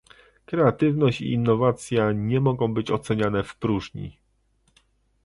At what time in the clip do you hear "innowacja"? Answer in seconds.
1.33-2.11